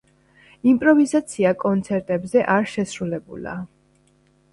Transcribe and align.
იმპროვიზაცია 0.69 1.51
კონცერტებზე 1.63 2.41
არ 2.55 2.65
შესრულებულა. 2.73 3.55